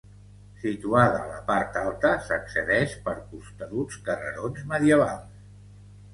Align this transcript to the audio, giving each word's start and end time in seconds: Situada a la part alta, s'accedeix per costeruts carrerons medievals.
Situada 0.61 1.19
a 1.25 1.27
la 1.31 1.35
part 1.49 1.77
alta, 1.81 2.13
s'accedeix 2.29 2.97
per 3.09 3.15
costeruts 3.27 4.01
carrerons 4.09 4.67
medievals. 4.75 5.63